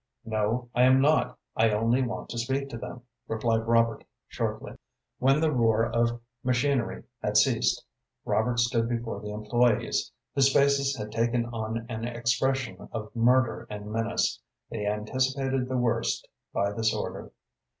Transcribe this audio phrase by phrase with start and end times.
[0.25, 1.37] "No, I am not.
[1.55, 4.73] I only want to speak to them," replied Robert, shortly.
[5.19, 7.85] When the roar of machinery had ceased,
[8.25, 13.91] Robert stood before the employés, whose faces had taken on an expression of murder and
[13.91, 14.39] menace.
[14.71, 17.31] They anticipated the worst by this order.